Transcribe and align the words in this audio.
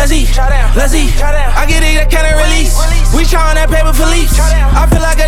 let's 0.00 0.12
eat, 0.12 0.32
let's 0.74 0.94
eat. 0.94 1.12
I 1.20 1.66
get 1.68 1.84
it, 1.84 2.00
I 2.00 2.06
can't 2.08 2.24
release. 2.32 2.72
We 3.12 3.28
trying 3.28 3.60
that 3.60 3.68
paper 3.68 3.92
for 3.92 4.08
leaks. 4.08 4.32
I 4.40 4.88
feel 4.88 5.04
like 5.04 5.19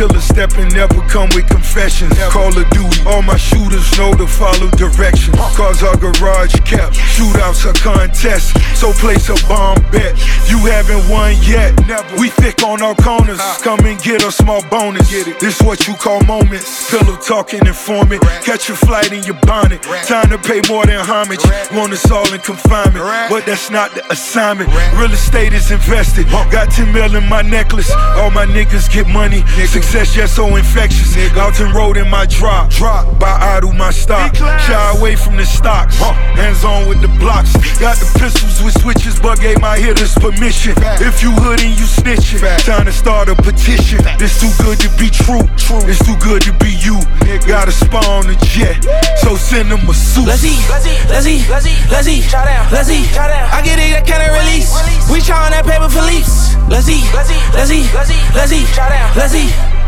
killers 0.00 0.24
stepping, 0.24 0.68
never 0.68 1.00
come 1.08 1.28
with 1.34 1.46
confessions. 1.48 2.16
Call 2.32 2.56
of 2.56 2.70
Duty, 2.70 3.02
all 3.04 3.20
my 3.20 3.36
shooters 3.36 3.59
know 4.00 4.14
to 4.16 4.26
follow 4.26 4.70
directions. 4.80 5.36
Cars 5.52 5.82
are 5.82 5.96
garage 5.96 6.56
kept, 6.64 6.96
shootouts 6.96 7.68
are 7.68 7.76
contests. 7.84 8.50
So 8.80 8.92
place 8.92 9.28
a 9.28 9.36
bomb 9.46 9.76
bet. 9.92 10.16
You 10.48 10.58
haven't 10.72 11.04
won 11.12 11.36
yet. 11.44 11.76
We 12.18 12.28
thick 12.30 12.62
on 12.64 12.80
our 12.80 12.94
corners. 12.94 13.40
Come 13.60 13.80
and 13.84 14.00
get 14.00 14.24
a 14.24 14.32
small 14.32 14.62
bonus. 14.70 15.10
This 15.38 15.60
what 15.60 15.86
you 15.86 15.94
call 15.94 16.22
moments. 16.24 16.90
Pillow 16.90 17.16
talking 17.16 17.60
informant. 17.66 18.22
Catch 18.48 18.70
a 18.70 18.74
flight 18.74 19.12
in 19.12 19.22
your 19.24 19.38
bonnet. 19.42 19.82
Time 20.08 20.30
to 20.30 20.38
pay 20.38 20.62
more 20.68 20.86
than 20.86 21.04
homage. 21.04 21.44
Want 21.76 21.92
us 21.92 22.10
all 22.10 22.32
in 22.32 22.40
confinement, 22.40 23.04
but 23.28 23.44
that's 23.44 23.70
not 23.70 23.94
the 23.94 24.02
assignment. 24.10 24.70
Real 24.96 25.12
estate 25.12 25.52
is 25.52 25.70
invested. 25.70 26.26
Got 26.50 26.70
10 26.70 26.90
mil 26.92 27.14
in 27.16 27.28
my 27.28 27.42
necklace. 27.42 27.90
All 28.16 28.30
my 28.30 28.46
niggas 28.46 28.90
get 28.90 29.06
money. 29.06 29.44
Success 29.66 30.14
just 30.14 30.36
so 30.36 30.56
infectious. 30.56 31.14
Alton 31.36 31.72
Road 31.72 31.98
in 31.98 32.08
my 32.08 32.24
drop. 32.24 32.70
Drop 32.70 33.04
by 33.18 33.36
Idle 33.56 33.74
my 33.74 33.89
stock. 33.90 34.34
Shy 34.36 34.92
away 34.96 35.16
from 35.16 35.36
the 35.36 35.44
stocks. 35.44 35.96
Hands 36.36 36.64
on 36.64 36.88
with 36.88 37.00
the 37.00 37.08
blocks. 37.18 37.52
Got 37.78 37.96
the 37.96 38.08
pistols 38.18 38.62
with 38.62 38.78
switches, 38.80 39.18
but 39.20 39.40
gave 39.40 39.60
my 39.60 39.78
hitters 39.78 40.14
permission. 40.14 40.74
If 41.00 41.22
you 41.22 41.30
hoodin', 41.32 41.70
you 41.76 41.86
snitching, 41.86 42.40
time 42.64 42.86
to 42.86 42.92
start 42.92 43.28
a 43.28 43.34
petition. 43.34 43.98
This 44.18 44.40
too 44.40 44.50
good 44.62 44.78
to 44.80 44.88
be 44.98 45.10
true. 45.10 45.42
It's 45.88 46.04
too 46.04 46.16
good 46.20 46.42
to 46.42 46.52
be 46.58 46.70
you. 46.80 47.00
Got 47.46 47.68
a 47.68 47.72
spawn 47.72 48.28
a 48.28 48.36
jet, 48.46 48.84
so 49.22 49.36
send 49.36 49.70
them 49.70 49.88
a 49.88 49.94
suit. 49.94 50.26
Let's 50.26 50.44
eat, 50.44 50.60
let's 50.68 50.86
eat, 50.86 51.08
let's 51.08 51.26
eat, 51.26 51.48
let's 51.48 51.66
eat, 51.66 51.90
let's 51.90 52.08
eat, 52.08 52.32
let's 52.72 52.90
eat. 52.90 53.16
I 53.16 53.62
get 53.64 53.78
it, 53.78 53.96
I 53.96 54.02
can't 54.02 54.32
release. 54.32 54.70
We 55.10 55.20
trying 55.20 55.52
that 55.52 55.64
paper 55.64 55.88
for 55.88 56.02
leaves. 56.02 56.56
Let's 56.68 56.88
eat, 56.88 57.04
let's 57.14 57.30
eat, 57.30 57.42
let's 57.54 57.70
eat, 57.70 57.92
let's 57.94 58.10
eat, 58.10 58.28
let's 58.34 58.52
eat, 58.52 59.16
let's 59.16 59.34
eat. 59.34 59.79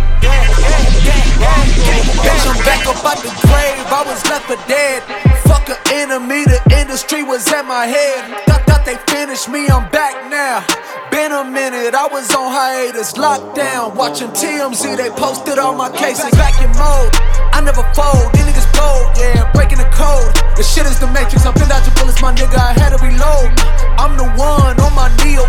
Bitch, 2.23 2.45
I'm 2.47 2.59
back 2.65 2.87
up 2.87 3.03
out 3.05 3.19
the 3.23 3.33
grave. 3.43 3.87
I 3.91 4.03
was 4.07 4.23
left 4.31 4.47
for 4.47 4.61
dead. 4.69 5.03
Fuck 5.45 5.69
an 5.69 5.77
enemy, 5.93 6.45
the 6.45 6.61
industry 6.79 7.23
was 7.23 7.47
at 7.53 7.67
my 7.67 7.87
head. 7.87 8.31
Thought, 8.47 8.63
thought 8.67 8.85
they 8.87 8.97
finished 9.11 9.49
me, 9.49 9.69
I'm 9.69 9.91
back 9.91 10.31
now. 10.31 10.65
Been 11.11 11.33
a 11.33 11.45
minute, 11.45 11.95
I 11.95 12.07
was 12.09 12.33
on 12.35 12.51
hiatus, 12.51 13.17
locked 13.17 13.57
down. 13.57 13.97
Watching 13.97 14.29
TMZ, 14.29 14.97
they 14.97 15.11
posted 15.11 15.59
all 15.59 15.75
my 15.75 15.91
cases. 15.91 16.31
Back 16.33 16.57
in 16.63 16.71
mode, 16.79 17.13
I 17.53 17.61
never 17.61 17.85
fold. 17.93 18.33
These 18.33 18.47
niggas 18.49 18.71
bold, 18.73 19.13
yeah, 19.19 19.51
breaking 19.53 19.79
the 19.79 19.91
code. 19.93 20.33
The 20.57 20.63
shit 20.63 20.87
is 20.87 20.99
the 20.99 21.07
matrix, 21.13 21.45
I'm 21.45 21.53
out 21.53 21.85
your 21.85 21.95
bullets, 21.99 22.23
my 22.23 22.33
nigga. 22.33 22.57
I 22.57 22.73
had 22.79 22.97
to 22.97 23.01
reload. 23.03 23.53
I'm 24.01 24.17
the 24.17 24.29
one 24.39 24.79
on 24.81 24.93
my 24.95 25.11
knee, 25.23 25.37
uh, 25.37 25.47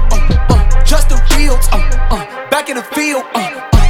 uh, 0.50 0.64
Fields, 1.34 1.68
uh, 1.72 1.80
uh, 2.12 2.50
back 2.50 2.70
in 2.70 2.76
the 2.76 2.84
field, 2.84 3.24
uh, 3.34 3.70
uh, 3.74 3.83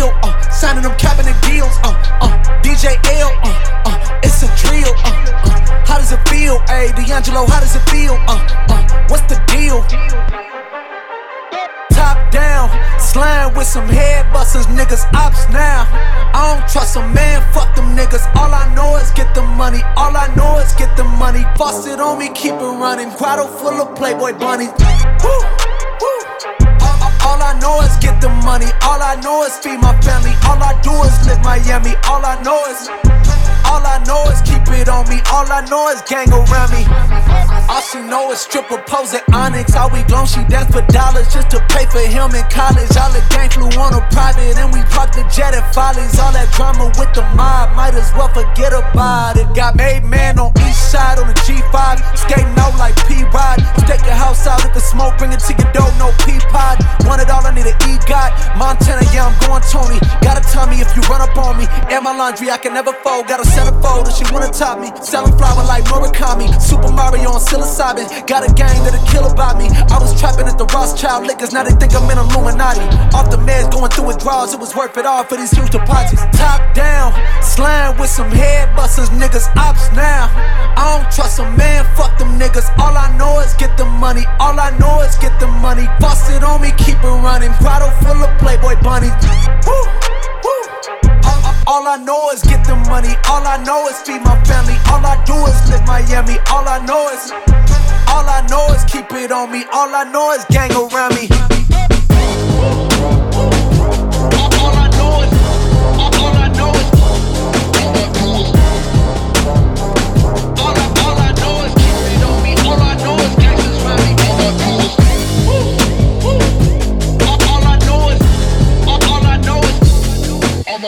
I 0.00 0.08
uh, 0.08 0.50
signing 0.50 0.82
them 0.82 0.96
cabinet 0.96 1.36
deals, 1.44 1.76
uh, 1.84 1.92
uh, 2.24 2.32
DJ 2.62 2.96
L, 3.20 3.28
uh, 3.44 3.84
uh, 3.84 4.20
it's 4.24 4.42
a 4.42 4.48
drill, 4.56 4.88
uh, 4.88 5.12
uh, 5.44 5.84
how 5.84 5.98
does 5.98 6.12
it 6.12 6.22
feel, 6.28 6.60
hey, 6.64 6.88
D'Angelo, 6.96 7.44
how 7.44 7.60
does 7.60 7.76
it 7.76 7.84
feel, 7.90 8.16
uh, 8.24 8.40
uh, 8.72 9.06
what's 9.08 9.22
the 9.28 9.36
deal? 9.52 9.84
Top 11.92 12.16
down, 12.32 12.72
slime 12.98 13.52
with 13.54 13.66
some 13.66 13.86
head 13.86 14.32
busters, 14.32 14.64
niggas 14.66 15.04
ops 15.12 15.46
now. 15.52 15.84
I 16.32 16.56
don't 16.56 16.66
trust 16.72 16.96
a 16.96 17.06
man, 17.12 17.42
fuck 17.52 17.76
them 17.76 17.94
niggas. 17.94 18.24
All 18.34 18.54
I 18.54 18.72
know 18.74 18.96
is 18.96 19.10
get 19.10 19.34
the 19.34 19.42
money, 19.42 19.82
all 19.96 20.16
I 20.16 20.32
know 20.34 20.58
is 20.58 20.72
get 20.72 20.96
the 20.96 21.04
money. 21.04 21.44
Boss 21.58 21.86
it 21.86 22.00
on 22.00 22.18
me, 22.18 22.30
keep 22.30 22.54
it 22.54 22.56
running. 22.80 23.10
Grotto 23.18 23.46
full 23.46 23.82
of 23.82 23.94
Playboy 23.94 24.38
bunnies. 24.38 24.72
Woo. 25.22 25.61
Know 27.62 27.80
is 27.80 27.94
get 28.02 28.20
the 28.20 28.28
money. 28.42 28.66
All 28.82 29.00
I 29.00 29.14
know 29.22 29.46
is 29.46 29.56
feed 29.62 29.78
my 29.78 29.94
family. 30.02 30.34
All 30.50 30.58
I 30.58 30.74
do 30.82 30.92
is 31.06 31.14
live 31.24 31.40
Miami. 31.46 31.94
All 32.10 32.26
I 32.26 32.34
know 32.42 32.58
is. 32.66 32.90
All 33.70 33.80
I 33.80 34.02
know 34.04 34.26
is 34.28 34.42
keep 34.42 34.66
it 34.74 34.90
on 34.90 35.08
me. 35.08 35.22
All 35.30 35.46
I 35.46 35.62
know 35.70 35.88
is 35.94 36.02
gang 36.10 36.28
around 36.34 36.74
me. 36.74 36.82
All 37.70 37.80
she 37.80 38.02
know 38.02 38.30
is 38.32 38.40
stripper 38.42 38.82
pose 38.90 39.14
at 39.14 39.22
Onyx. 39.32 39.76
All 39.78 39.88
we 39.88 40.02
glow, 40.10 40.26
she 40.26 40.42
dance 40.50 40.74
for 40.74 40.82
dollars 40.90 41.32
just 41.32 41.48
to 41.54 41.62
pay 41.70 41.86
for 41.86 42.02
him 42.02 42.34
in 42.34 42.44
college. 42.50 42.90
All 42.98 43.08
the 43.14 43.22
gang 43.30 43.48
flew 43.48 43.70
on 43.78 43.94
a 43.94 44.02
private 44.10 44.58
and 44.58 44.74
we 44.74 44.82
parked 44.90 45.14
the 45.14 45.24
jet 45.30 45.54
at 45.54 45.64
Follies. 45.72 46.18
All 46.18 46.34
that 46.34 46.50
drama 46.52 46.90
with 46.98 47.14
the 47.14 47.22
mob, 47.38 47.72
might 47.78 47.94
as 47.94 48.10
well 48.18 48.28
forget 48.34 48.74
about 48.74 49.38
it. 49.38 49.46
Got 49.54 49.78
made 49.78 50.04
man 50.04 50.38
on 50.38 50.50
east 50.66 50.90
side 50.90 51.22
on 51.22 51.30
the 51.30 51.38
G5. 51.46 52.02
Skating 52.18 52.58
out 52.58 52.76
like 52.76 52.98
P 53.06 53.22
Rod. 53.30 53.62
Stake 53.86 54.04
your 54.04 54.18
house 54.18 54.44
out 54.46 54.60
with 54.66 54.74
the 54.74 54.82
smoke, 54.82 55.16
bring 55.16 55.32
it 55.32 55.40
to 55.46 55.54
your 55.54 55.70
door, 55.72 55.88
no 55.96 56.10
P 56.26 56.36
pod. 56.50 56.76
Montana, 58.56 59.02
yeah, 59.10 59.26
I'm 59.26 59.34
going 59.42 59.62
Tony. 59.74 59.98
Gotta 60.22 60.38
tell 60.54 60.70
me 60.70 60.78
if 60.78 60.94
you 60.94 61.02
run 61.10 61.20
up 61.20 61.34
on 61.36 61.58
me. 61.58 61.66
Air 61.90 62.00
my 62.00 62.14
laundry, 62.14 62.50
I 62.50 62.58
can 62.58 62.74
never 62.74 62.92
fold. 63.02 63.26
Got 63.26 63.40
a 63.40 63.48
centerfold 63.48 64.06
if 64.06 64.14
she 64.14 64.24
wanna 64.32 64.54
top 64.54 64.78
me. 64.78 64.92
Selling 65.02 65.34
flower 65.36 65.64
like 65.66 65.84
Murakami. 65.90 66.46
Super 66.60 66.92
Mario 66.92 67.34
on 67.34 67.40
psilocybin. 67.40 68.06
Got 68.26 68.48
a 68.48 68.52
gang 68.54 68.78
that'll 68.84 69.04
kill 69.06 69.26
about 69.26 69.58
me. 69.58 69.66
I 69.90 69.98
was 69.98 70.14
trapping 70.18 70.46
at 70.46 70.58
the 70.58 70.66
Rothschild 70.66 71.26
liquors, 71.26 71.52
now 71.52 71.64
they 71.64 71.74
think 71.74 71.94
I'm 71.94 72.08
in 72.10 72.18
Illuminati. 72.18 72.86
Off 73.16 73.30
the 73.30 73.38
meds, 73.38 73.70
going 73.72 73.90
through 73.90 74.06
withdrawals, 74.14 74.54
it 74.54 74.60
was 74.60 74.76
worth 74.76 74.96
it 74.96 75.06
all 75.06 75.24
for 75.24 75.36
these 75.36 75.50
huge 75.50 75.70
deposits. 75.70 76.22
Top 76.38 76.62
down, 76.74 77.12
slime 77.42 77.98
with 77.98 78.10
some 78.10 78.30
head 78.30 78.74
busters, 78.76 79.10
niggas 79.10 79.50
ops 79.56 79.90
now. 79.92 80.30
I 80.78 81.02
don't 81.02 81.10
trust 81.10 81.38
a 81.40 81.44
man, 81.58 81.84
fuck 81.96 82.16
them 82.18 82.38
niggas. 82.38 82.70
Is 83.42 83.54
get 83.54 83.76
the 83.76 83.84
money. 83.84 84.22
All 84.38 84.58
I 84.60 84.70
know 84.78 85.00
is 85.02 85.16
get 85.16 85.34
the 85.40 85.48
money. 85.48 85.86
Bust 85.98 86.30
it 86.30 86.44
on 86.44 86.62
me, 86.62 86.70
keep 86.78 86.94
it 87.02 87.16
running. 87.26 87.50
Grotto 87.58 87.90
full 88.04 88.22
of 88.22 88.30
Playboy 88.38 88.80
bunnies. 88.82 89.10
Woo, 89.66 89.74
woo. 90.46 90.62
All, 91.26 91.42
all- 91.42 91.82
all 91.82 91.88
I 91.88 91.96
know 91.98 92.30
is 92.30 92.42
get 92.42 92.64
the 92.64 92.76
money. 92.86 93.14
All 93.28 93.42
I 93.46 93.58
know 93.64 93.88
is 93.88 93.98
feed 94.02 94.22
my 94.22 94.38
family. 94.44 94.78
All 94.86 95.02
I 95.04 95.18
do 95.26 95.34
is 95.50 95.58
live 95.70 95.84
Miami. 95.86 96.38
All 96.54 96.68
I 96.68 96.78
know 96.86 97.08
is, 97.10 97.32
all 98.14 98.26
I 98.30 98.46
know 98.48 98.66
is 98.74 98.84
keep 98.84 99.10
it 99.12 99.32
on 99.32 99.50
me. 99.50 99.64
All 99.72 99.92
I 99.94 100.04
know 100.04 100.30
is 100.32 100.44
gang 100.50 100.70
around 100.72 101.14
me. 101.18 101.26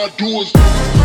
Is, 0.06 0.52
all 0.54 1.03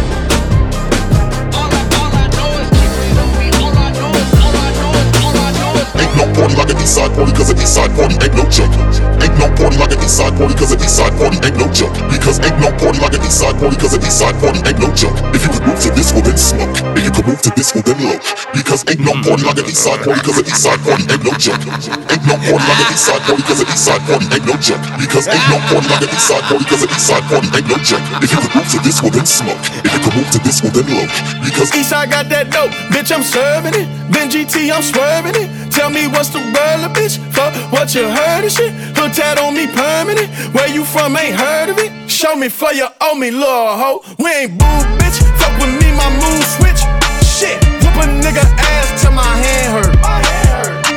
party 6.80 6.96
like 7.00 7.12
a 7.12 7.12
east 7.12 7.16
party, 7.16 7.32
cause 7.34 7.52
a 7.52 7.56
east 7.56 7.76
side 7.76 7.92
party 7.96 8.16
ain't 8.24 8.36
no 8.36 8.46
joke. 8.50 8.72
Ain't 9.20 9.36
no 9.40 9.48
party 9.56 9.78
like 9.78 9.92
a 9.92 10.00
east 10.00 10.18
side 10.18 10.36
party, 10.38 10.54
cause 10.56 10.72
a 10.72 10.78
east 10.80 10.96
side 10.96 11.14
party 11.20 11.38
ain't 11.44 11.58
no 11.58 11.68
joke. 11.72 11.94
Because 12.12 12.40
ain't 12.40 12.60
no 12.60 12.72
party 12.80 13.00
like 13.00 13.14
a 13.14 13.20
east 13.20 13.40
side 13.40 13.56
party, 13.60 13.76
cause 13.76 13.94
a 13.94 14.00
east 14.00 14.20
side 14.20 14.36
party 14.40 14.60
ain't 14.64 14.80
no 14.80 14.90
joke. 14.96 15.16
If 15.36 15.44
you 15.44 15.52
could 15.52 15.66
move 15.68 15.80
to 15.82 15.90
this, 15.92 16.14
well 16.14 16.24
then 16.24 16.38
smoke. 16.38 16.72
If 16.96 17.04
you 17.04 17.12
could 17.12 17.28
move 17.28 17.42
to 17.42 17.52
this, 17.56 17.74
well 17.76 17.84
then 17.84 18.00
low. 18.00 18.18
Because 18.56 18.82
ain't 18.88 19.02
no 19.04 19.14
party 19.20 19.44
like 19.44 19.60
a 19.60 19.66
east 19.68 19.84
side 19.84 20.00
party, 20.04 20.22
cause 20.24 20.38
a 20.40 20.44
east 20.48 20.64
side 20.64 20.80
party 20.84 21.04
ain't 21.10 21.24
no 21.24 21.34
joke. 21.36 21.60
Ain't 21.60 22.24
no 22.26 22.36
party 22.40 22.64
like 22.64 22.80
a 22.80 22.88
east 22.96 23.06
side 23.06 23.24
party, 23.28 23.44
cause 23.44 23.60
a 23.60 23.66
east 23.68 23.84
side 23.84 24.04
party 24.08 24.26
ain't 24.32 24.46
no 24.48 24.56
joke. 24.60 24.84
Because 25.00 25.26
ain't 25.28 25.48
no 25.52 25.58
party 25.68 25.88
like 25.90 26.04
a 26.04 26.10
east 26.16 26.28
side 26.28 26.46
party, 26.48 26.66
cause 26.66 26.84
a 26.84 26.88
east 26.88 27.08
side 27.08 27.26
party 27.28 27.48
ain't 27.60 27.68
no 27.68 27.78
joke. 27.84 28.06
If 28.24 28.30
you 28.32 28.40
could 28.40 28.54
move 28.56 28.70
to 28.72 28.80
this, 28.80 28.98
well 29.04 29.12
then 29.12 29.28
smoke. 29.28 29.62
If 29.84 29.92
you 29.92 30.00
could 30.00 30.16
move 30.16 30.30
to 30.32 30.40
this, 30.44 30.58
well 30.64 30.74
then 30.74 30.88
low. 30.88 31.08
Because 31.44 31.72
Eastside 31.76 32.10
got 32.12 32.30
that 32.30 32.52
dope, 32.52 32.72
bitch, 32.94 33.12
I'm 33.12 33.24
serving 33.24 33.76
it. 33.76 33.88
Ben 34.12 34.30
GT, 34.30 34.72
I'm 34.72 34.84
swerving 34.84 35.36
it. 35.36 35.50
Tell 35.72 35.90
me 35.90 36.08
what's 36.08 36.30
the 36.30 36.40
word, 36.40 36.69
bitch? 36.94 37.18
For 37.34 37.50
what 37.70 37.94
you 37.96 38.08
heard 38.08 38.46
of 38.46 38.52
shit? 38.52 38.74
Hood 38.98 39.14
tat 39.14 39.40
on 39.40 39.56
me 39.56 39.68
permanent. 39.68 40.30
Where 40.54 40.68
you 40.68 40.84
from? 40.86 41.16
Ain't 41.18 41.36
heard 41.36 41.70
of 41.70 41.78
it. 41.80 41.92
Show 42.10 42.36
me 42.36 42.50
for 42.50 42.74
you 42.74 42.88
owe 43.02 43.16
me, 43.16 43.32
little 43.32 43.76
hoe. 43.82 44.04
We 44.18 44.30
ain't 44.32 44.58
boo, 44.58 44.80
bitch. 45.00 45.18
Fuck 45.40 45.54
with 45.62 45.74
me, 45.82 45.90
my 45.96 46.10
mood 46.22 46.44
switch. 46.56 46.82
Shit, 47.26 47.58
whoop 47.82 47.96
a 48.04 48.06
nigga 48.24 48.44
ass 48.44 49.02
till 49.02 49.12
my 49.12 49.24
hand 49.24 49.70
hurt. 49.76 49.96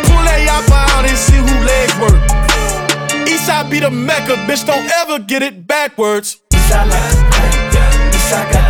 Pull 0.06 0.22
that 0.26 0.40
yappa 0.48 0.78
out 0.94 1.04
and 1.04 1.16
see 1.16 1.38
who 1.38 1.54
legs 1.64 1.94
work. 2.02 2.20
Eastside 3.28 3.70
be 3.70 3.80
the 3.80 3.90
mecca, 3.90 4.34
bitch. 4.46 4.66
Don't 4.66 4.88
ever 5.00 5.19
get 5.19 5.42
it 5.42 5.66
backwards. 5.66 6.40
Eastside 6.50 6.88
like 6.90 7.32
crack, 7.32 7.52
Eastside 8.12 8.52
got 8.52 8.61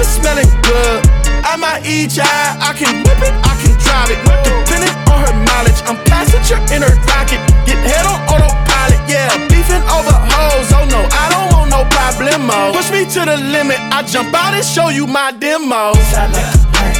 It's 0.00 0.16
smelling 0.16 0.48
good, 0.64 1.04
I 1.44 1.60
might 1.60 1.84
eat 1.84 2.16
ya. 2.16 2.24
I 2.24 2.72
can 2.72 3.04
whip 3.04 3.20
it, 3.20 3.36
I 3.44 3.52
can 3.60 3.76
drive 3.84 4.08
it. 4.08 4.16
Depending 4.48 4.96
on 5.12 5.20
her 5.28 5.34
knowledge, 5.44 5.76
I'm 5.84 6.00
passenger 6.08 6.56
in 6.72 6.80
her 6.80 6.96
docket. 7.04 7.36
Get 7.68 7.76
head 7.84 8.08
on 8.08 8.16
autopilot, 8.32 8.96
yeah. 9.04 9.28
Beefing 9.52 9.84
over 9.92 10.16
hoes, 10.16 10.72
oh 10.72 10.88
no, 10.88 11.04
I 11.04 11.28
don't 11.28 11.52
want 11.52 11.68
no 11.68 11.84
problemo. 11.92 12.72
Push 12.72 12.90
me 12.90 13.04
to 13.12 13.28
the 13.28 13.36
limit, 13.52 13.76
I 13.92 14.00
jump 14.02 14.32
out 14.32 14.56
and 14.56 14.64
show 14.64 14.88
you 14.88 15.06
my 15.06 15.36
demo. 15.36 15.92
Eastside 15.92 16.32
like 16.32 16.48
the 16.48 16.64
crack, 16.72 16.96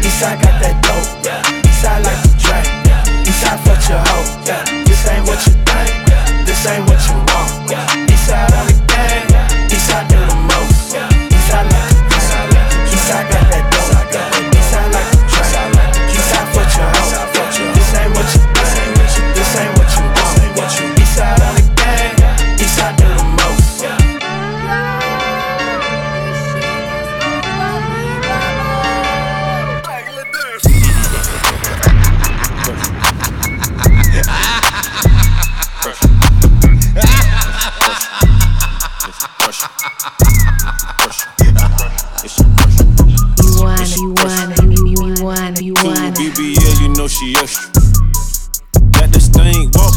Eastside 0.00 0.40
got 0.40 0.56
that 0.64 0.76
dope, 0.80 1.04
Eastside 1.68 2.00
like 2.00 2.20
the 2.24 2.32
track, 2.40 2.64
Eastside 3.28 3.60
fuck 3.60 3.80
your 3.92 4.00
hoe, 4.08 4.24
this 4.88 5.04
ain't 5.04 5.28
what 5.28 5.36
you 5.44 5.52
think, 5.68 6.48
this 6.48 6.64
ain't 6.64 6.88
what 6.88 6.96
you 6.96 7.16
want. 7.28 7.97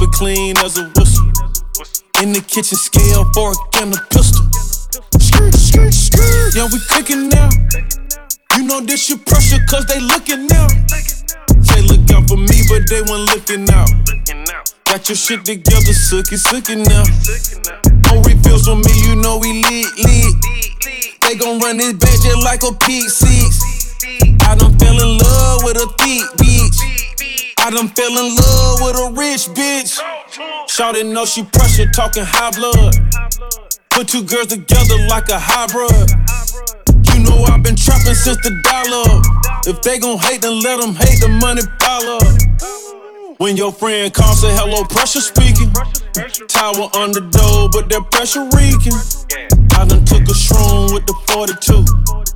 It 0.01 0.11
clean 0.11 0.57
as 0.57 0.77
a 0.77 0.85
whistle. 0.95 1.27
In 2.21 2.33
the 2.33 2.41
kitchen, 2.41 2.77
scale, 2.77 3.25
fork, 3.33 3.57
and 3.81 3.93
a 3.93 3.99
pistol. 4.09 4.45
Skirt, 5.19 5.53
skirt, 5.53 5.93
skirt. 5.93 6.55
Yeah, 6.55 6.67
we 6.71 6.79
cooking 6.89 7.29
now. 7.29 7.49
You 8.55 8.63
know 8.63 8.81
this 8.81 9.09
your 9.09 9.17
pressure, 9.19 9.61
cause 9.69 9.85
they 9.85 9.99
looking 9.99 10.47
now. 10.47 10.67
Say 11.61 11.81
look 11.85 12.05
out 12.11 12.27
for 12.27 12.37
me, 12.37 12.57
but 12.69 12.85
they 12.89 13.01
weren't 13.01 13.25
looking 13.33 13.69
out. 13.73 13.89
Got 14.85 15.07
your 15.09 15.15
shit 15.15 15.45
together, 15.45 15.95
sookie, 15.95 16.37
sookie 16.37 16.77
now. 16.77 17.05
No 18.09 18.21
refills 18.21 18.65
for 18.65 18.75
me, 18.75 18.93
you 19.07 19.15
know 19.15 19.37
we 19.37 19.63
lit, 19.63 19.87
lit. 19.97 20.35
They 21.21 21.35
gon' 21.35 21.59
run 21.59 21.77
this 21.77 21.93
bitch 21.93 22.43
like 22.43 22.63
a 22.63 22.73
peak 22.85 23.09
six. 23.09 23.63
I 24.45 24.55
done 24.55 24.77
fell 24.77 24.99
in 24.99 25.17
love 25.17 25.63
with 25.63 25.77
a 25.77 25.87
thick 25.97 26.23
bitch. 26.37 27.00
I 27.63 27.69
done 27.69 27.89
fell 27.89 28.09
in 28.09 28.35
love 28.35 28.81
with 28.81 28.97
a 28.97 29.13
rich 29.13 29.45
bitch. 29.53 30.01
Shawty 30.65 31.05
know 31.05 31.25
she 31.25 31.43
pressure, 31.43 31.85
talking 31.91 32.23
high 32.25 32.49
blood. 32.57 32.95
Put 33.91 34.07
two 34.07 34.23
girls 34.23 34.47
together 34.47 34.97
like 35.07 35.29
a 35.29 35.37
hybrid. 35.37 35.93
You 37.13 37.21
know 37.21 37.37
I've 37.45 37.61
been 37.61 37.75
trapping 37.75 38.17
since 38.17 38.41
the 38.41 38.49
dollar. 38.65 39.21
If 39.69 39.83
they 39.83 39.99
gon' 39.99 40.17
hate, 40.17 40.41
then 40.41 40.59
let 40.63 40.81
them 40.81 40.95
hate 40.95 41.21
the 41.21 41.29
money 41.37 41.61
pile 41.77 42.17
up. 42.17 43.37
When 43.37 43.55
your 43.55 43.71
friend 43.71 44.11
calls, 44.11 44.41
say 44.41 44.49
hello, 44.57 44.83
pressure 44.85 45.21
speaking. 45.21 45.69
Tower 46.49 46.89
the 47.13 47.21
door, 47.29 47.69
but 47.69 47.89
that 47.93 48.09
pressure 48.09 48.49
reeking. 48.57 48.97
I 49.77 49.85
done 49.85 50.03
took 50.05 50.25
a 50.25 50.33
shroom 50.33 50.95
with 50.95 51.05
the 51.05 51.13
42. 51.29 51.85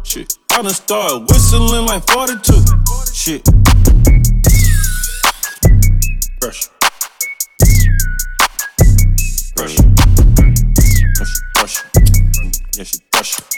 Shit, 0.04 0.38
I 0.52 0.62
done 0.62 0.70
started 0.70 1.26
whistling 1.32 1.88
like 1.88 2.06
42. 2.06 2.62
Shit. 3.12 3.75
Yeah, 12.78 12.84
she 12.84 13.00
pressure. 13.10 13.55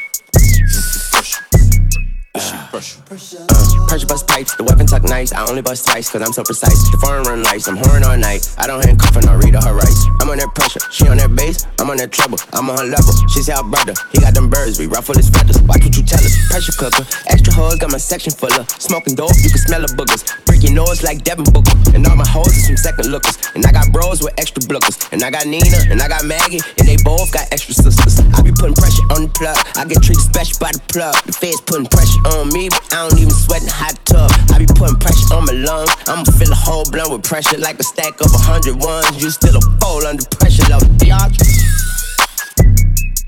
Pressure. 2.70 3.00
Yeah, 3.10 3.18
she 3.18 3.48
pressure. 3.48 3.88
Pressure 3.88 4.08
bust 4.08 4.28
pipes, 4.28 4.56
the 4.56 4.64
weapon 4.64 4.86
tuck 4.86 5.04
nice. 5.04 5.32
I 5.32 5.46
only 5.48 5.62
bust 5.62 5.86
twice, 5.86 6.10
cause 6.12 6.22
I'm 6.22 6.34
so 6.34 6.44
precise. 6.44 6.78
The 6.92 6.98
foreign 6.98 7.24
run 7.24 7.44
lights, 7.44 7.68
I'm 7.68 7.78
whoring 7.78 8.04
all 8.04 8.18
night. 8.18 8.44
I 8.58 8.68
don't 8.68 8.84
handcuff 8.84 9.16
her, 9.16 9.22
no 9.22 9.36
read 9.40 9.56
her 9.56 9.74
rights. 9.74 10.06
I'm 10.22 10.30
on 10.30 10.38
that 10.38 10.54
pressure, 10.54 10.80
she 10.92 11.08
on 11.08 11.18
that 11.18 11.34
base, 11.36 11.66
I'm 11.80 11.90
on 11.90 11.98
that 11.98 12.12
treble. 12.12 12.38
I'm 12.54 12.70
on 12.70 12.78
her 12.78 12.90
level. 12.90 13.14
She 13.32 13.42
say, 13.42 13.54
our 13.54 13.64
brother, 13.64 13.94
he 14.12 14.20
got 14.20 14.34
them 14.34 14.50
birds, 14.50 14.80
we 14.80 14.88
ruffle 14.88 15.16
his 15.16 15.30
feathers. 15.30 15.62
Watch 15.64 15.84
what 15.86 15.96
you 15.96 16.04
tell 16.04 16.20
us. 16.20 16.34
Pressure 16.52 16.76
cooker, 16.76 17.06
extra 17.28 17.54
hoes, 17.54 17.80
got 17.80 17.92
my 17.92 17.98
section 17.98 18.32
full 18.34 18.54
of 18.54 18.70
smoking 18.70 19.16
dope, 19.16 19.34
you 19.42 19.50
can 19.50 19.62
smell 19.64 19.82
the 19.82 19.92
boogers. 19.96 20.26
Break 20.46 20.64
your 20.64 20.74
nose 20.74 21.04
like 21.04 21.24
Devin 21.24 21.48
Booker. 21.54 21.74
And 21.94 22.06
all 22.08 22.18
my 22.18 22.28
hoes 22.28 22.50
are 22.50 22.66
some 22.74 22.78
second 22.78 23.08
lookers. 23.14 23.38
And 23.56 23.66
I 23.66 23.72
got 23.72 23.92
bros 23.94 24.22
with 24.22 24.34
extra 24.38 24.62
blookers. 24.66 24.98
And 25.14 25.24
I 25.24 25.30
got 25.30 25.46
Nina, 25.46 25.90
and 25.90 26.02
I 26.02 26.08
got 26.08 26.26
Maggie, 26.26 26.62
and 26.80 26.88
they 26.88 26.98
both 27.06 27.32
got 27.32 27.48
extra 27.52 27.74
sisters. 27.74 28.20
I 28.34 28.42
be 28.42 28.52
putting 28.52 28.76
pressure 28.76 29.06
on 29.14 29.30
the 29.30 29.32
plug. 29.38 29.58
I 29.78 29.86
get 29.86 30.02
treated 30.02 30.22
special 30.22 30.58
by 30.60 30.72
the 30.74 30.82
plug. 30.90 31.16
The 31.26 31.34
feds 31.34 31.62
putting 31.62 31.88
pressure 31.88 32.22
on 32.34 32.50
me, 32.50 32.57
but 32.66 32.82
I 32.94 33.08
don't 33.08 33.20
even 33.20 33.30
sweat 33.32 33.62
in 33.62 33.70
hot 33.70 33.94
tub. 34.06 34.32
I 34.54 34.58
be 34.58 34.66
putting 34.66 34.98
pressure 34.98 35.34
on 35.36 35.46
my 35.46 35.54
lungs. 35.54 35.92
I'ma 36.10 36.24
fill 36.26 36.52
a 36.52 36.56
whole 36.56 36.86
blunt 36.90 37.12
with 37.12 37.24
pressure 37.24 37.58
like 37.58 37.80
a 37.80 37.84
stack 37.84 38.20
of 38.22 38.34
a 38.34 38.38
hundred 38.42 38.82
ones. 38.82 39.22
You 39.22 39.30
still 39.30 39.58
a 39.58 39.62
fold 39.80 40.04
under 40.04 40.26
pressure, 40.40 40.66
love 40.70 40.82
biatch. 40.98 41.38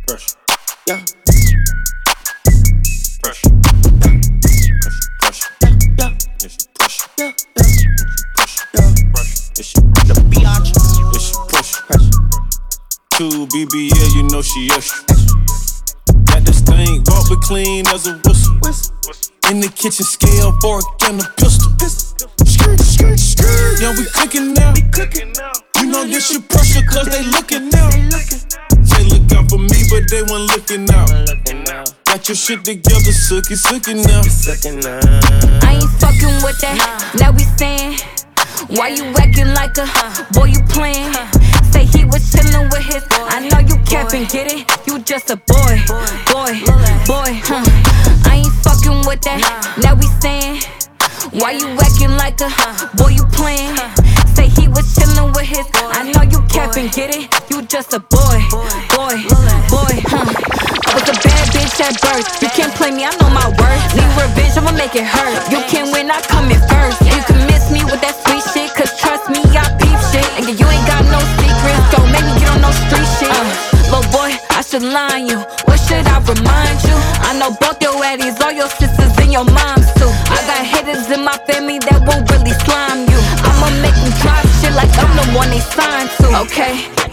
Pressure. 0.07 0.35
Yeah, 0.87 1.01
Pressure. 1.21 1.61
Pressure. 3.21 3.51
yeah, 4.01 4.17
Yeah, 4.65 4.89
pressure. 5.21 5.49
yeah, 5.61 5.69
yeah, 5.99 6.09
Pressure. 6.73 7.09
yeah. 7.19 7.31
Pressure. 7.53 8.65
Yeah, 8.73 8.89
she 8.89 9.45
pressure. 9.53 9.81
The 10.09 10.15
biatch. 10.33 10.67
Yeah, 10.73 11.19
she 11.21 11.33
pressure. 11.49 11.81
Pressure. 11.85 12.17
Two 13.11 13.45
BBL, 13.53 14.15
you 14.15 14.23
know 14.31 14.41
she 14.41 14.71
extra. 14.71 15.05
Got 16.25 16.43
this 16.45 16.61
thing, 16.61 17.03
walk 17.07 17.29
it 17.31 17.41
clean 17.41 17.85
as 17.87 18.07
a 18.07 18.13
whistle. 18.25 18.38
In 19.49 19.61
the 19.61 19.67
kitchen, 19.67 20.05
scale, 20.05 20.53
fork, 20.61 20.85
and 21.09 21.19
a 21.19 21.25
pistol. 21.41 21.73
Skirt, 22.45 22.79
skirt, 22.85 23.17
skirt. 23.17 23.81
Yeah, 23.81 23.97
we 23.97 24.05
cooking 24.13 24.53
now. 24.53 24.77
You 25.81 25.89
know 25.89 26.05
this 26.05 26.29
your 26.31 26.43
pressure, 26.43 26.85
cause 26.85 27.09
they 27.09 27.25
looking 27.33 27.69
now. 27.69 27.89
They 27.89 29.09
look 29.09 29.25
out 29.33 29.49
for 29.49 29.57
me, 29.57 29.89
but 29.89 30.05
they 30.05 30.21
weren't 30.21 30.53
looking 30.53 30.85
out. 30.93 31.09
Got 32.05 32.05
Got 32.05 32.29
your 32.29 32.35
shit 32.37 32.63
together, 32.63 33.09
suck 33.09 33.49
it, 33.49 33.57
suck 33.57 33.89
it 33.89 33.97
now. 33.97 34.21
I 35.65 35.81
ain't 35.81 35.89
fucking 35.97 36.45
with 36.45 36.61
that. 36.61 36.77
Now 37.17 37.31
we 37.33 37.41
saying, 37.57 37.97
why 38.77 38.89
you 38.89 39.09
acting 39.17 39.49
like 39.57 39.73
a 39.81 39.89
boy? 40.29 40.53
You 40.53 40.61
playing? 40.69 41.09
Say 41.73 41.89
he 41.89 42.05
was 42.05 42.21
chillin' 42.29 42.69
with 42.69 42.85
his. 42.85 43.01
I 43.09 43.49
know 43.49 43.65
you 43.65 43.81
capping, 43.89 44.25
get 44.25 44.53
it? 44.53 44.69
You 44.85 44.99
just 44.99 45.31
a 45.31 45.37
boy, 45.37 45.81
boy, 46.29 46.53
boy. 47.09 47.33
Huh. 47.49 47.68
With 49.19 49.35
that. 49.35 49.75
Now 49.83 49.99
we 49.99 50.07
saying, 50.23 50.63
why 51.35 51.51
you 51.51 51.67
acting 51.83 52.15
like 52.15 52.39
a 52.39 52.47
boy? 52.95 53.11
You 53.19 53.27
playing? 53.35 53.75
Say 54.31 54.47
he 54.47 54.71
was 54.71 54.95
chillin' 54.95 55.35
with 55.35 55.43
his. 55.43 55.67
I 55.75 56.07
know 56.07 56.23
you 56.23 56.39
capping, 56.47 56.87
get 56.95 57.11
it? 57.11 57.27
You 57.51 57.67
just 57.67 57.91
a 57.91 57.99
boy, 57.99 58.39
boy, 58.47 59.19
boy. 59.67 59.91
Huh. 60.07 60.23
I 60.23 60.91
was 60.95 61.03
a 61.11 61.17
bad 61.19 61.45
bitch 61.51 61.83
at 61.83 61.99
birth. 61.99 62.31
You 62.39 62.47
can't 62.55 62.71
play 62.79 62.95
me, 62.95 63.03
I 63.03 63.11
know 63.19 63.27
my 63.35 63.43
worth. 63.59 63.83
Need 63.91 64.07
revenge, 64.15 64.55
I'ma 64.55 64.71
make 64.71 64.95
it 64.95 65.03
hurt. 65.03 65.51
You 65.51 65.59
can't 65.67 65.91
win, 65.91 66.07
I 66.07 66.23
come 66.23 66.38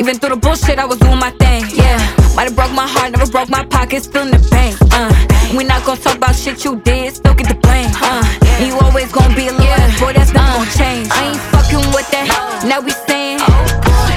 even 0.07 0.21
through 0.21 0.31
the 0.31 0.37
bullshit, 0.39 0.79
I 0.79 0.87
was 0.87 0.99
doing 1.03 1.19
my 1.19 1.35
thing. 1.43 1.67
Yeah, 1.75 1.99
might 2.39 2.47
have 2.47 2.55
broke 2.55 2.71
my 2.71 2.87
heart, 2.87 3.11
never 3.11 3.27
broke 3.27 3.51
my 3.51 3.67
pocket, 3.67 4.05
still 4.07 4.23
in 4.23 4.31
the 4.31 4.39
bank. 4.55 4.79
Uh, 4.95 5.11
we 5.59 5.67
not 5.67 5.83
gonna 5.83 5.99
talk 5.99 6.15
about 6.15 6.37
shit 6.39 6.63
you 6.63 6.79
did, 6.87 7.17
still 7.17 7.35
get 7.35 7.51
the 7.51 7.59
blame. 7.59 7.91
Uh, 7.99 8.23
you 8.63 8.79
always 8.87 9.11
gonna 9.11 9.35
be 9.35 9.51
a 9.51 9.53
little 9.53 9.67
ass 9.67 9.99
boy, 9.99 10.15
that's 10.15 10.31
not 10.31 10.47
gonna 10.55 10.71
change. 10.79 11.11
I 11.11 11.35
ain't 11.35 11.43
fucking 11.51 11.91
with 11.91 12.07
that. 12.15 12.31
Now 12.63 12.79
we 12.87 12.95
saying, 13.11 13.43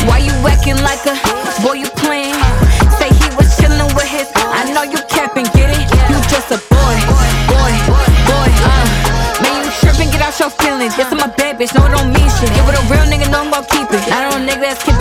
why 0.05 0.21
you 0.21 0.29
acting 0.45 0.77
like 0.85 1.01
a 1.09 1.17
boy? 1.65 1.81
You 1.81 1.89
playing? 1.97 2.37
Say 3.01 3.09
he 3.09 3.25
was 3.33 3.49
chilling 3.57 3.89
with 3.97 4.05
his. 4.05 4.29
I 4.37 4.69
know 4.69 4.85
you 4.85 5.01
capping, 5.09 5.49
get 5.57 5.73
it? 5.73 5.89
You 6.05 6.21
just 6.29 6.53
a 6.53 6.61
boy, 6.69 6.95
boy, 7.49 7.73
boy. 8.29 8.49
Uh, 8.61 8.85
man, 9.41 9.65
you 9.65 9.73
tripping, 9.81 10.13
get 10.13 10.21
out 10.21 10.37
your 10.37 10.53
feelings. 10.53 10.93
Yes, 11.01 11.09
I'm 11.09 11.25
a 11.25 11.33
bad 11.33 11.57
bitch, 11.57 11.73
no, 11.73 11.89
it 11.89 11.97
don't 11.97 12.13
mean 12.13 12.29
shit. 12.37 12.53
Get 12.53 12.61
with 12.69 12.77
a 12.77 12.83
real 12.93 13.09
nigga, 13.09 13.25
know 13.33 13.41
I'm 13.41 13.49
gon' 13.49 13.65
keep 13.73 13.89
it. 13.89 14.05
On 14.13 14.37
a 14.37 14.45
nigga 14.45 14.69
that's 14.69 14.83
keeping 14.85 14.98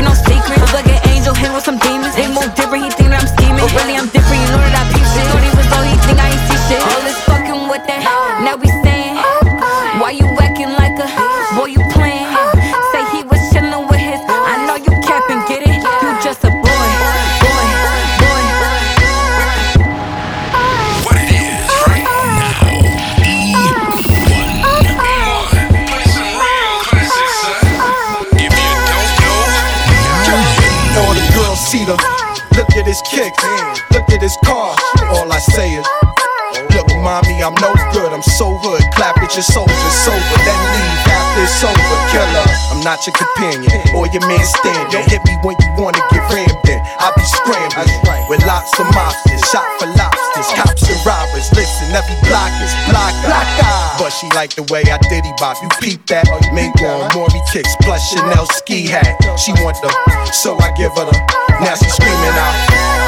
I'm 37.09 37.57
no 37.65 37.73
good. 37.97 38.12
I'm 38.12 38.21
so 38.21 38.53
hood. 38.61 38.85
Clap 38.93 39.17
at 39.25 39.33
your 39.33 39.47
soldiers 39.47 39.97
sober, 40.05 40.38
then 40.45 40.61
leave 40.77 41.00
after 41.09 41.49
it's 41.49 41.65
over. 41.65 41.99
Killer, 42.12 42.45
I'm 42.69 42.85
not 42.85 43.00
your 43.09 43.17
companion 43.17 43.73
or 43.97 44.05
your 44.12 44.21
man 44.29 44.45
stand. 44.45 44.93
Don't 44.93 45.09
hit 45.09 45.25
me 45.25 45.33
when 45.41 45.57
you 45.57 45.71
wanna 45.81 46.03
get 46.12 46.21
rammed 46.29 46.69
in. 46.69 46.81
I 47.00 47.09
be 47.17 47.25
scrambling 47.25 47.88
with 48.29 48.45
lots 48.45 48.77
of 48.77 48.85
mobsters, 48.93 49.41
shot 49.49 49.65
for 49.81 49.88
lobsters, 49.97 50.49
cops 50.53 50.85
and 50.85 51.00
robbers. 51.09 51.49
Listen, 51.57 51.88
every 51.97 52.19
block 52.29 52.53
is 52.61 52.75
block, 52.93 53.17
block. 53.25 53.49
But 53.97 54.12
she 54.12 54.29
like 54.37 54.53
the 54.53 54.69
way 54.69 54.85
I 54.93 55.00
diddy 55.09 55.33
bop. 55.41 55.57
You 55.65 55.73
peep 55.81 56.05
that? 56.12 56.29
Mink 56.53 56.77
on 56.85 57.09
Maury 57.17 57.41
kicks 57.49 57.73
plus 57.81 58.05
Chanel 58.12 58.45
ski 58.61 58.85
hat. 58.85 59.17
She 59.41 59.57
want 59.65 59.81
the, 59.81 59.88
so 60.37 60.61
I 60.61 60.69
give 60.77 60.93
her 60.93 61.09
the. 61.09 61.17
Now 61.65 61.73
she 61.73 61.88
screaming 61.88 62.37
out. 62.37 62.55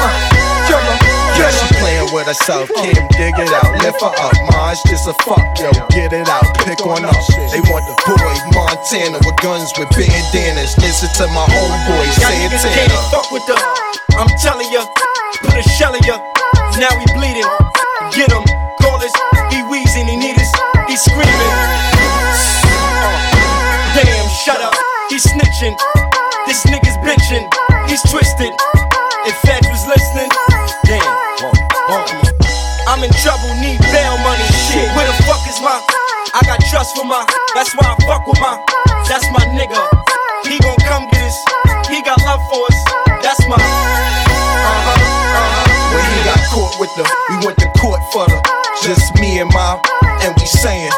Uh, 0.01 0.30
killer. 1.41 1.65
She 1.65 1.73
playing 1.81 2.09
with 2.13 2.27
herself. 2.27 2.69
Kim, 2.77 3.01
dig 3.17 3.33
it 3.37 3.51
out. 3.51 3.73
Lift 3.81 4.01
her 4.01 4.13
up. 4.21 4.33
It's 4.71 4.83
just 4.87 5.07
a 5.07 5.13
fuck, 5.25 5.41
yo. 5.59 5.71
Get 5.91 6.13
it 6.13 6.29
out. 6.29 6.45
Pick 6.63 6.85
one 6.85 7.03
up. 7.05 7.17
They 7.51 7.61
want 7.67 7.83
the 7.89 7.95
boy 8.05 8.33
Montana 8.55 9.17
with 9.25 9.37
guns 9.41 9.73
with 9.77 9.89
bandanas. 9.91 10.77
Listen 10.79 11.09
to 11.19 11.25
my 11.33 11.45
homeboy 11.49 12.05
niggas 12.07 12.63
can't 12.63 12.87
Santana. 12.87 13.09
fuck 13.11 13.31
with 13.31 13.45
the. 13.47 13.55
I'm 14.15 14.29
telling 14.39 14.71
ya, 14.71 14.85
put 15.41 15.55
a 15.55 15.63
shell 15.75 15.95
in 15.95 16.03
ya. 16.03 16.19
Now 16.79 16.93
he 16.95 17.05
bleeding. 17.15 17.47
Get 18.15 18.31
him. 18.31 18.43
Call 18.79 19.01
us. 19.01 19.11
He 19.51 19.63
wheezing. 19.67 20.07
He 20.07 20.15
need 20.15 20.37
us. 20.37 20.51
He 20.87 20.95
screaming. 20.95 21.51
Uh, 22.63 23.17
damn, 23.95 24.27
shut 24.29 24.61
up. 24.61 24.73
He 25.09 25.17
snitching. 25.17 25.75
This 26.47 26.63
nigga's 26.65 26.97
bitching. 27.03 27.47
He's 27.89 28.01
twisted. 28.09 28.51
Trouble. 33.21 33.53
Need 33.61 33.79
bail 33.93 34.17
money. 34.25 34.45
Shit. 34.65 34.89
Where 34.97 35.05
the 35.05 35.15
fuck 35.29 35.45
is 35.45 35.61
my? 35.61 35.77
I 36.33 36.41
got 36.45 36.59
trust 36.69 36.97
for 36.97 37.05
my. 37.05 37.21
That's 37.53 37.73
why 37.77 37.93
I 37.93 37.95
fuck 38.05 38.25
with 38.25 38.41
my. 38.41 38.57
That's 39.07 39.25
my 39.29 39.45
nigga. 39.53 39.81
He 40.49 40.57
gon' 40.59 40.77
come 40.89 41.05
get 41.13 41.29
us. 41.29 41.37
He 41.87 42.01
got 42.01 42.17
love 42.25 42.41
for 42.49 42.65
us. 42.65 42.77
That's 43.21 43.45
my. 43.47 43.57
Uh-huh, 43.61 44.97
uh-huh. 44.97 45.93
When 45.93 46.05
he 46.07 46.19
got 46.25 46.41
caught 46.49 46.75
with 46.79 46.89
the, 46.95 47.03
we 47.29 47.45
went 47.45 47.57
to 47.59 47.69
court 47.77 48.01
for 48.11 48.25
the, 48.25 48.39
just 48.81 49.13
me 49.19 49.39
and 49.39 49.51
my, 49.51 49.77
and 50.23 50.33
we 50.39 50.45
saying, 50.45 50.91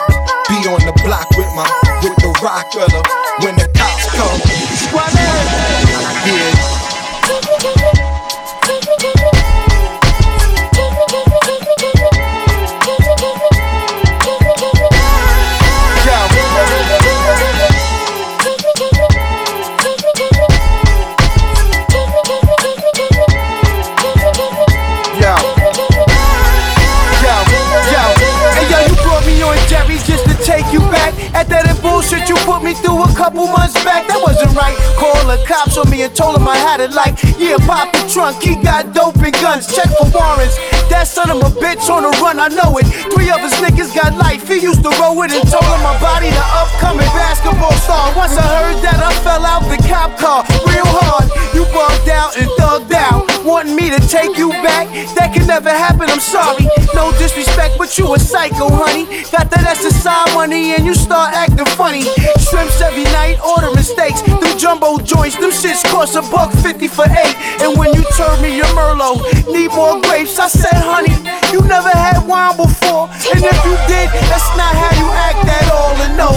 through 32.82 33.04
a 33.04 33.12
couple 33.14 33.46
months 33.48 33.76
back, 33.84 34.08
that 34.08 34.20
wasn't 34.22 34.56
right. 34.56 34.76
Call 34.98 35.18
the 35.28 35.38
cops 35.46 35.78
on 35.78 35.90
me 35.90 36.02
and 36.04 36.14
told 36.16 36.38
him 36.38 36.48
I 36.48 36.58
had 36.58 36.80
it 36.80 36.92
like, 36.92 37.18
yeah, 37.38 37.58
pop 37.68 37.92
the 37.94 38.02
trunk, 38.10 38.42
he 38.42 38.56
got 38.56 38.94
dope 38.94 39.18
and 39.22 39.34
guns, 39.42 39.68
check 39.70 39.90
for 40.00 40.10
warrants. 40.10 40.58
That 40.90 41.08
son 41.08 41.30
of 41.30 41.42
a 41.42 41.52
bitch 41.60 41.90
on 41.90 42.04
the 42.04 42.14
run, 42.22 42.40
I 42.40 42.50
know 42.50 42.78
it. 42.78 42.86
Three 43.14 43.30
of 43.30 43.42
his 43.42 43.54
niggas 43.62 43.94
got 43.96 44.16
life, 44.18 44.48
he 44.48 44.62
used 44.62 44.84
to 44.84 44.92
roll 45.02 45.22
it. 45.24 45.32
Told 45.50 45.66
him 45.66 45.82
my 45.84 45.98
body 46.00 46.30
the 46.30 46.46
upcoming 46.58 47.10
basketball 47.14 47.74
star. 47.84 48.14
Once 48.16 48.38
I 48.38 48.46
heard 48.46 48.80
that, 48.84 49.00
I 49.00 49.12
fell 49.22 49.44
out 49.46 49.64
the 49.70 49.80
cop 49.88 50.18
car 50.18 50.44
real 50.70 50.88
hard. 50.88 51.30
You 51.54 51.66
bugged 51.74 52.10
out 52.10 52.38
and 52.38 52.50
thugged 52.60 52.94
out, 52.94 53.26
wanting 53.46 53.76
me 53.76 53.90
to 53.90 54.02
take 54.08 54.38
you 54.38 54.50
back. 54.62 54.90
That 55.16 55.34
can 55.34 55.43
never 55.54 55.70
happen, 55.70 56.10
I'm 56.10 56.20
sorry. 56.20 56.66
No 56.96 57.12
disrespect, 57.22 57.78
but 57.78 57.96
you 58.00 58.16
a 58.16 58.18
psycho, 58.18 58.74
honey. 58.74 59.06
Got 59.30 59.54
that 59.54 59.78
SSI 59.78 60.34
money 60.34 60.74
and 60.74 60.84
you 60.84 60.96
start 60.96 61.30
acting 61.38 61.70
funny. 61.78 62.10
Shrimps 62.42 62.82
every 62.82 63.06
night, 63.14 63.38
ordering 63.46 63.78
steaks. 63.86 64.26
Them 64.26 64.58
jumbo 64.58 64.98
joints, 64.98 65.38
them 65.38 65.54
shits 65.54 65.86
cost 65.94 66.18
a 66.18 66.26
buck 66.34 66.50
fifty 66.66 66.88
for 66.88 67.06
eight. 67.06 67.38
And 67.62 67.78
when 67.78 67.94
you 67.94 68.02
turn 68.18 68.42
me 68.42 68.58
your 68.58 68.72
Merlot, 68.74 69.22
need 69.54 69.70
more 69.78 70.02
grapes. 70.02 70.40
I 70.42 70.50
said, 70.50 70.74
honey, 70.74 71.14
you 71.54 71.62
never 71.70 71.94
had 71.94 72.26
wine 72.26 72.58
before. 72.58 73.14
And 73.30 73.38
if 73.46 73.58
you 73.62 73.76
did, 73.86 74.10
that's 74.34 74.50
not 74.58 74.74
how 74.74 74.94
you 74.98 75.08
act 75.30 75.46
at 75.46 75.70
all. 75.70 75.94
And 76.02 76.18
no, 76.18 76.34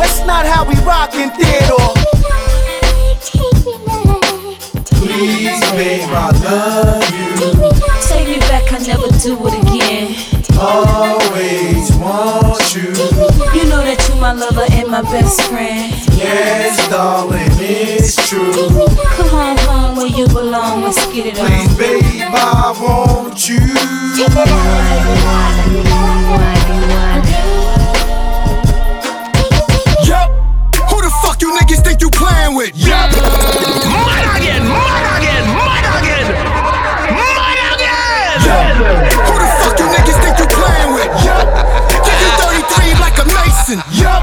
that's 0.00 0.24
not 0.24 0.48
how 0.48 0.64
we 0.64 0.80
rock 0.80 1.12
in 1.12 1.28
theater. 1.36 1.76
Please, 4.96 5.60
babe, 5.76 6.08
I 6.08 6.32
love 6.40 7.05
Always 10.58 11.92
want 11.96 12.74
you. 12.74 12.88
You 13.54 13.64
know 13.68 13.82
that 13.84 14.06
you 14.08 14.20
my 14.20 14.32
lover 14.32 14.66
and 14.70 14.88
my 14.88 15.02
best 15.02 15.40
friend. 15.42 15.92
Yes, 16.12 16.88
darling, 16.88 17.50
it's 17.60 18.16
true. 18.28 18.52
Come 19.16 19.34
on 19.34 19.56
home 19.58 19.96
where 19.96 20.06
you 20.06 20.26
belong, 20.28 20.82
let's 20.82 21.04
get 21.12 21.26
it 21.26 21.38
on. 21.38 21.46
Please, 21.46 21.76
babe, 21.76 22.02
I 22.32 22.74
want 22.80 23.16
want 23.36 23.48
you. 23.48 23.58
Yup. 30.06 30.30
Who 30.88 31.02
the 31.02 31.10
fuck 31.22 31.42
you 31.42 31.52
niggas 31.58 31.84
think 31.84 32.00
you 32.00 32.10
playing 32.10 32.54
with? 32.56 32.76
Yup. 32.76 33.10
Mud 33.92 34.36
again, 34.36 34.66
mud 34.68 35.05
like 43.66 43.82
a 43.82 43.98
Yup. 43.98 44.22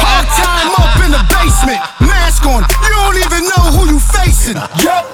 Hard 0.00 0.24
time 0.32 0.72
up 0.80 0.96
in 1.04 1.12
the 1.12 1.20
basement. 1.28 1.80
Mask 2.00 2.40
on. 2.48 2.64
You 2.64 2.90
don't 2.96 3.18
even 3.20 3.44
know 3.44 3.64
who 3.76 3.82
you 3.92 4.00
facing. 4.00 4.56
Yup. 4.80 5.04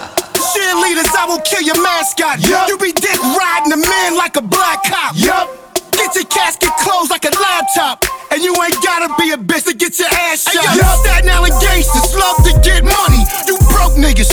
Cheerleaders, 0.55 1.11
I 1.11 1.27
will 1.27 1.43
kill 1.43 1.63
your 1.63 1.81
mascot. 1.83 2.39
Yup. 2.39 2.69
You 2.69 2.79
be 2.79 2.93
dick 2.93 3.19
riding 3.19 3.73
a 3.75 3.81
man 3.81 4.15
like 4.15 4.37
a 4.37 4.45
black 4.45 4.85
cop. 4.87 5.19
Yup. 5.19 5.51
Get 5.91 6.15
your 6.15 6.27
casket 6.31 6.71
closed 6.87 7.11
like 7.11 7.25
a 7.25 7.35
laptop. 7.35 8.05
And 8.31 8.43
you 8.43 8.55
ain't 8.63 8.79
gotta 8.85 9.11
be 9.19 9.35
a 9.35 9.39
bitch 9.39 9.67
to 9.67 9.75
get 9.75 9.99
your 9.99 10.11
ass 10.31 10.47
shot. 10.47 10.55
Hey, 10.55 10.79
yo, 10.79 10.87
Staten 11.03 11.31
Island 11.31 11.59
gangsters 11.59 12.15
love 12.15 12.39
to 12.47 12.53
get 12.63 12.87
money. 12.87 13.23
You 13.51 13.59
broke 13.75 13.99
niggas. 13.99 14.31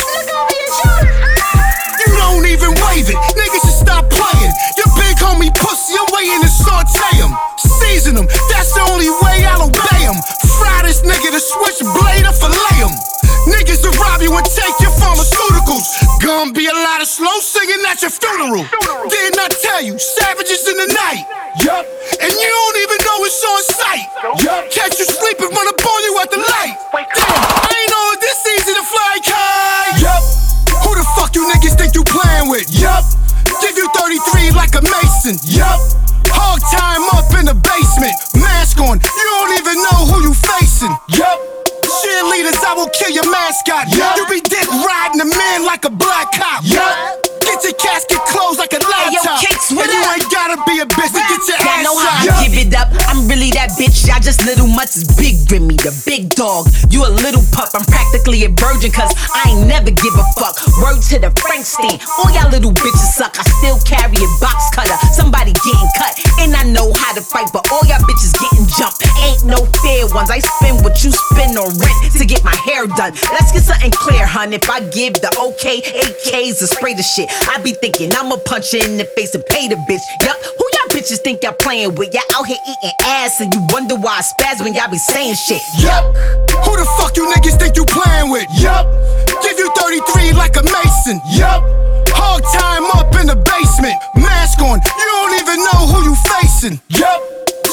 You 1.97 2.09
don't 2.13 2.45
even 2.45 2.77
wave 2.77 3.09
it. 3.09 3.17
Niggas 3.33 3.61
should 3.65 3.79
stop 3.89 4.05
playing. 4.09 4.53
Your 4.77 4.89
big 4.93 5.17
homie 5.17 5.53
pussy, 5.57 5.97
I'm 5.97 6.05
waiting 6.13 6.41
to 6.45 6.49
saute 6.49 7.17
him. 7.17 7.33
Him, 8.01 8.25
that's 8.49 8.73
the 8.73 8.81
only 8.89 9.13
way 9.21 9.45
I'll 9.45 9.69
obey 9.69 10.01
him. 10.01 10.17
Fry 10.57 10.81
this 10.81 11.05
nigga 11.05 11.29
to 11.29 11.37
switchblade 11.37 12.25
or 12.25 12.33
fillet 12.33 12.81
him. 12.81 12.89
Niggas 13.45 13.85
will 13.85 13.93
rob 14.01 14.25
you 14.25 14.33
and 14.33 14.41
take 14.41 14.73
your 14.81 14.89
pharmaceuticals. 14.97 15.85
Gonna 16.17 16.49
be 16.49 16.65
a 16.65 16.73
lot 16.73 17.01
of 17.01 17.07
slow 17.07 17.37
singing 17.37 17.77
at 17.85 18.01
your 18.01 18.09
funeral. 18.09 18.65
Didn't 19.05 19.37
I 19.37 19.53
tell 19.53 19.85
you, 19.85 20.01
savages 20.01 20.65
in 20.65 20.81
the 20.81 20.89
night? 20.97 21.29
Yup. 21.61 21.85
And 22.25 22.33
you 22.33 22.49
don't 22.49 22.77
even 22.81 22.99
know 23.05 23.17
it's 23.21 23.37
on 23.45 23.61
sight. 23.69 24.05
Yup. 24.41 24.73
Catch 24.73 24.97
you 24.97 25.05
sleeping, 25.05 25.53
run 25.53 25.67
up 25.69 25.77
on 25.77 25.99
you 26.01 26.13
at 26.25 26.29
the 26.33 26.41
light. 26.41 26.73
Damn, 26.97 27.37
I 27.37 27.69
ain't 27.69 27.89
know 27.93 28.05
it 28.17 28.19
this 28.19 28.41
easy 28.49 28.73
to 28.81 28.85
fly 28.85 29.13
kite. 29.21 30.01
Yup. 30.01 30.21
Who 30.89 30.97
the 30.97 31.05
fuck 31.13 31.37
you 31.37 31.45
niggas 31.53 31.77
think 31.77 31.93
you 31.93 32.01
playing 32.01 32.49
with? 32.49 32.65
Yup. 32.73 33.05
Give 33.61 33.77
you 33.77 33.85
33 33.93 34.57
like 34.57 34.73
a 34.73 34.81
Mason. 34.81 35.37
Yup. 35.45 35.77
Hog 36.31 36.63
time 36.71 37.00
in 37.41 37.47
the 37.47 37.57
basement. 37.57 38.13
Mask 38.37 38.79
on. 38.79 39.01
You 39.01 39.25
don't 39.33 39.53
even 39.57 39.75
know 39.89 39.99
who 40.05 40.21
you 40.21 40.33
facing. 40.33 40.93
Yup. 41.17 41.37
Cheerleaders, 41.81 42.61
I 42.63 42.73
will 42.77 42.89
kill 42.89 43.09
your 43.09 43.29
mascot. 43.29 43.89
Yup. 43.89 44.15
You 44.17 44.25
be 44.29 44.41
dick 44.41 44.69
riding 44.69 45.21
a 45.21 45.25
man 45.25 45.65
like 45.65 45.83
a 45.85 45.89
black 45.89 46.31
cop. 46.31 46.61
Yup. 46.63 47.30
Get 47.51 47.67
your 47.67 47.75
casket 47.75 48.23
closed 48.31 48.63
like 48.63 48.71
a 48.71 48.79
laptop. 48.79 49.43
Kicks, 49.43 49.75
what 49.75 49.83
and 49.83 49.91
you 49.91 49.99
ain't 50.07 50.31
gotta 50.31 50.55
be 50.63 50.79
a 50.79 50.87
bitch 50.87 51.11
to 51.11 51.19
get 51.19 51.43
your 51.51 51.59
ass 51.59 51.83
know 51.83 51.99
how. 51.99 52.23
I 52.23 52.47
give 52.47 52.55
it 52.55 52.71
up. 52.71 52.87
I'm 53.11 53.27
really 53.27 53.51
that 53.59 53.75
bitch. 53.75 54.07
Y'all 54.07 54.23
just 54.23 54.47
little 54.47 54.71
mutts 54.71 54.95
is 54.95 55.03
big 55.19 55.35
Remy, 55.51 55.75
the 55.83 55.91
big 56.07 56.31
dog. 56.31 56.71
You 56.87 57.03
a 57.03 57.11
little 57.11 57.43
pup. 57.51 57.75
I'm 57.75 57.83
practically 57.83 58.47
a 58.47 58.49
virgin, 58.55 58.95
cause 58.95 59.11
I 59.35 59.51
ain't 59.51 59.67
never 59.67 59.91
give 59.91 60.15
a 60.15 60.23
fuck. 60.39 60.63
Word 60.79 61.03
to 61.11 61.19
the 61.19 61.27
Frankenstein. 61.43 61.99
All 62.23 62.31
y'all 62.31 62.47
little 62.47 62.71
bitches 62.71 63.19
suck. 63.19 63.35
I 63.35 63.43
still 63.59 63.83
carry 63.83 64.15
a 64.15 64.29
box 64.39 64.71
cutter. 64.71 64.95
Somebody 65.11 65.51
getting 65.59 65.91
cut. 65.99 66.15
And 66.39 66.55
I 66.55 66.63
know 66.63 66.87
how 66.95 67.11
to 67.11 67.19
fight, 67.19 67.51
but 67.51 67.67
all 67.67 67.83
y'all 67.83 67.99
bitches 68.07 68.31
getting 68.39 68.63
jumped. 68.79 69.03
Ain't 69.27 69.43
no 69.43 69.59
fair 69.83 70.07
ones. 70.15 70.31
I 70.31 70.39
spend 70.39 70.87
what 70.87 71.03
you 71.03 71.11
spend 71.11 71.59
on 71.59 71.75
rent 71.75 71.99
to 72.15 72.23
get 72.23 72.47
my 72.47 72.55
hair 72.63 72.87
done. 72.87 73.11
Let's 73.35 73.51
get 73.51 73.67
something 73.67 73.91
clear, 73.91 74.23
hun. 74.23 74.55
If 74.55 74.71
I 74.71 74.87
give 74.95 75.19
the 75.19 75.35
okay, 75.51 75.83
AKs 75.83 76.63
to 76.63 76.67
spray 76.71 76.95
the 76.95 77.03
shit, 77.03 77.27
I 77.49 77.59
be 77.63 77.73
thinking 77.73 78.11
I'ma 78.13 78.37
punch 78.45 78.71
her 78.71 78.79
in 78.79 78.97
the 78.97 79.05
face 79.15 79.35
and 79.35 79.45
pay 79.45 79.67
the 79.67 79.75
bitch. 79.87 80.03
Yup, 80.23 80.37
who 80.57 80.65
y'all 80.75 80.89
bitches 80.89 81.19
think 81.23 81.43
y'all 81.43 81.53
playing 81.53 81.95
with? 81.95 82.13
Y'all 82.13 82.23
out 82.35 82.45
here 82.45 82.57
eating 82.67 82.95
ass 83.01 83.41
and 83.41 83.53
you 83.53 83.61
wonder 83.71 83.95
why 83.95 84.19
I 84.19 84.21
spaz 84.21 84.63
when 84.63 84.73
y'all 84.73 84.89
be 84.89 84.97
saying 84.97 85.35
shit. 85.35 85.61
Yup. 85.79 86.15
Who 86.65 86.71
the 86.77 86.85
fuck 86.97 87.17
you 87.17 87.25
niggas 87.27 87.59
think 87.59 87.75
you 87.75 87.85
playing 87.85 88.31
with? 88.31 88.47
Yup. 88.59 88.85
Give 89.43 89.57
you 89.57 89.71
33 89.75 90.33
like 90.33 90.55
a 90.57 90.63
Mason. 90.63 91.19
Yup. 91.33 91.63
Hog 92.13 92.43
time 92.53 92.85
up 92.99 93.13
in 93.19 93.27
the 93.27 93.35
basement. 93.35 93.97
Mask 94.15 94.59
on. 94.61 94.79
You 94.79 95.05
don't 95.09 95.33
even 95.41 95.57
know 95.65 95.79
who 95.89 96.11
you 96.11 96.15
facing. 96.27 96.79
Yup. 96.89 97.19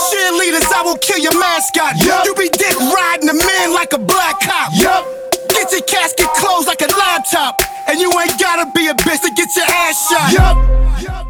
Cheerleaders, 0.09 0.71
I 0.73 0.83
will 0.85 0.99
kill 0.99 1.19
your 1.19 1.39
mascot. 1.39 1.99
Yup. 2.03 2.25
You 2.25 2.35
be 2.35 2.49
dick 2.49 2.77
riding 2.79 3.29
a 3.29 3.35
man 3.35 3.75
like 3.75 3.93
a 3.93 3.99
black 3.99 4.41
cop. 4.41 4.73
Yup. 4.75 5.28
Get 5.69 5.81
your 5.81 6.01
casket 6.01 6.29
closed 6.29 6.67
like 6.67 6.81
a 6.81 6.87
laptop. 6.87 7.61
And 7.89 8.01
you 8.01 8.11
ain't 8.19 8.41
gotta 8.41 8.71
be 8.73 8.89
a 8.89 8.95
bitch 8.95 9.21
to 9.21 9.31
get 9.31 9.55
your 9.55 9.67
ass 9.67 10.09
shot. 10.09 10.33
Yup. 10.33 11.28